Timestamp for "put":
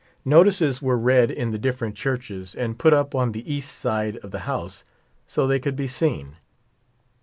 2.79-2.91